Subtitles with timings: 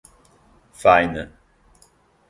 [0.81, 1.27] Faina